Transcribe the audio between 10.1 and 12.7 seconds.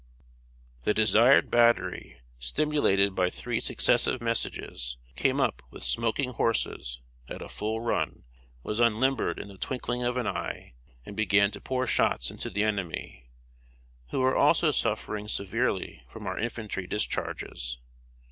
an eye, and began to pour shots into the